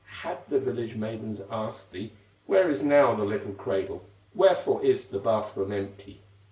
[0.23, 2.13] Had the village maidens asked thee:
[2.47, 4.01] 'Where is now the little cradle,
[4.33, 6.23] Wherefore is the bath room empty?